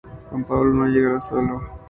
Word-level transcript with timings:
Juan 0.31 0.43
Pablo 0.45 0.73
no 0.73 0.87
llegará 0.87 1.21
solo. 1.21 1.61